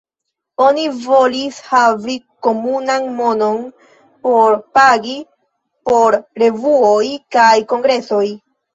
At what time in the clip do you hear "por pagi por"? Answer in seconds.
4.27-6.21